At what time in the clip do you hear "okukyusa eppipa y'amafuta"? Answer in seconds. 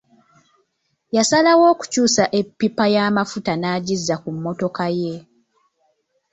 1.73-3.51